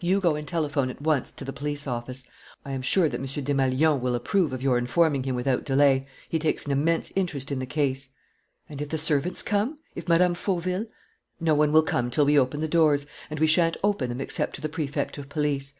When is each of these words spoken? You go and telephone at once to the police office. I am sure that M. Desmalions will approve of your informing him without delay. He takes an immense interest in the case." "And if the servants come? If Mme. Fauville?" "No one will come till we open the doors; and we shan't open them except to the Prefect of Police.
You 0.00 0.18
go 0.18 0.34
and 0.34 0.48
telephone 0.48 0.88
at 0.88 1.02
once 1.02 1.30
to 1.32 1.44
the 1.44 1.52
police 1.52 1.86
office. 1.86 2.24
I 2.64 2.70
am 2.72 2.80
sure 2.80 3.06
that 3.06 3.20
M. 3.20 3.26
Desmalions 3.44 4.00
will 4.00 4.14
approve 4.14 4.54
of 4.54 4.62
your 4.62 4.78
informing 4.78 5.24
him 5.24 5.34
without 5.34 5.66
delay. 5.66 6.06
He 6.26 6.38
takes 6.38 6.64
an 6.64 6.72
immense 6.72 7.12
interest 7.14 7.52
in 7.52 7.58
the 7.58 7.66
case." 7.66 8.08
"And 8.66 8.80
if 8.80 8.88
the 8.88 8.96
servants 8.96 9.42
come? 9.42 9.76
If 9.94 10.08
Mme. 10.08 10.32
Fauville?" 10.32 10.86
"No 11.38 11.54
one 11.54 11.70
will 11.70 11.82
come 11.82 12.08
till 12.08 12.24
we 12.24 12.38
open 12.38 12.62
the 12.62 12.66
doors; 12.66 13.04
and 13.28 13.38
we 13.38 13.46
shan't 13.46 13.76
open 13.84 14.08
them 14.08 14.22
except 14.22 14.54
to 14.54 14.62
the 14.62 14.70
Prefect 14.70 15.18
of 15.18 15.28
Police. 15.28 15.72